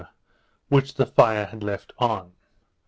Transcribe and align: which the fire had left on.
which 0.67 0.95
the 0.95 1.05
fire 1.05 1.45
had 1.45 1.61
left 1.61 1.93
on. 1.99 2.31